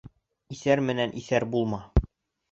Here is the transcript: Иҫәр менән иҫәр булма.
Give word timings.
Иҫәр 0.53 0.79
менән 0.85 1.13
иҫәр 1.21 1.45
булма. 1.57 1.79